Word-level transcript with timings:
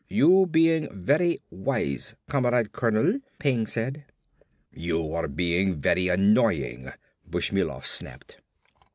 "You 0.09 0.47
being 0.47 0.87
very 0.91 1.43
wise, 1.51 2.15
Comrade 2.27 2.71
Colonel," 2.71 3.19
Peng 3.37 3.67
said. 3.67 4.03
"You 4.73 5.13
are 5.13 5.27
being 5.27 5.79
very 5.79 6.07
annoying," 6.07 6.91
Bushmilov 7.23 7.85
snapped. 7.85 8.37